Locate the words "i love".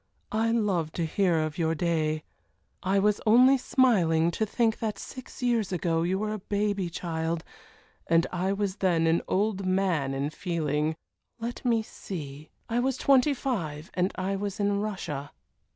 0.31-0.91